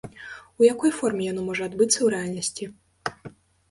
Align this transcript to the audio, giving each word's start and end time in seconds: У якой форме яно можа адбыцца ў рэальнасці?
У 0.59 0.65
якой 0.73 0.91
форме 1.01 1.29
яно 1.31 1.45
можа 1.51 1.63
адбыцца 1.69 1.93
ў 2.03 2.07
рэальнасці? 2.17 2.63